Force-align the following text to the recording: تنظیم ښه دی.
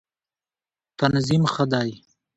تنظیم 0.99 1.43
ښه 1.53 1.63
دی. 1.71 1.91